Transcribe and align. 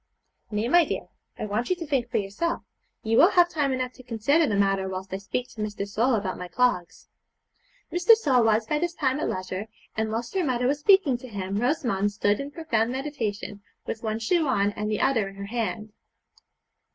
'Nay, 0.49 0.67
my 0.67 0.83
dear, 0.83 1.09
I 1.37 1.45
want 1.45 1.69
you 1.69 1.75
to 1.75 1.85
think 1.85 2.09
for 2.09 2.17
yourself; 2.17 2.63
you 3.03 3.17
will 3.17 3.29
have 3.29 3.49
time 3.51 3.71
enough 3.71 3.91
to 3.93 4.01
consider 4.01 4.47
the 4.47 4.55
matter 4.55 4.89
whilst 4.89 5.13
I 5.13 5.17
speak 5.19 5.47
to 5.49 5.61
Mr. 5.61 5.87
Sole 5.87 6.15
about 6.15 6.39
my 6.39 6.47
clogs.' 6.47 7.07
Mr. 7.93 8.15
Sole 8.15 8.43
was 8.43 8.65
by 8.65 8.79
this 8.79 8.95
time 8.95 9.19
at 9.19 9.29
leisure, 9.29 9.67
and 9.95 10.11
whilst 10.11 10.33
her 10.33 10.43
mother 10.43 10.65
was 10.65 10.79
speaking 10.79 11.19
to 11.19 11.27
him 11.27 11.57
Rosamond 11.57 12.11
stood 12.11 12.39
in 12.39 12.49
profound 12.49 12.91
meditation, 12.91 13.61
with 13.85 14.01
one 14.01 14.17
shoe 14.17 14.47
on 14.47 14.71
and 14.71 14.89
the 14.89 14.99
other 15.01 15.27
in 15.29 15.35
her 15.35 15.45
hand. 15.45 15.93